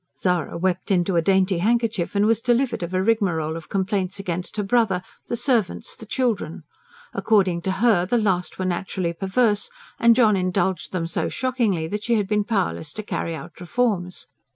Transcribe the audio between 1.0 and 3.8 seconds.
a dainty handkerchief and was delivered of a rigmarole of